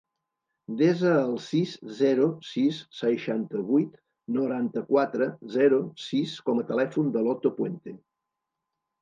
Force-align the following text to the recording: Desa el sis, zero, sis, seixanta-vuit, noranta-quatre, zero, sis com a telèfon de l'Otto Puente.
Desa 0.77 1.09
el 1.17 1.33
sis, 1.47 1.73
zero, 1.99 2.29
sis, 2.51 2.79
seixanta-vuit, 3.01 3.93
noranta-quatre, 4.39 5.29
zero, 5.59 5.81
sis 6.07 6.35
com 6.49 6.65
a 6.65 6.67
telèfon 6.73 7.15
de 7.19 7.25
l'Otto 7.29 7.55
Puente. 7.61 7.97